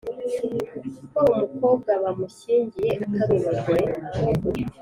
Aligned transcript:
ko 1.11 1.21
umukobwa 1.43 1.91
bamushyingiye 2.03 2.93
atari 3.23 3.35
umugore 4.17 4.63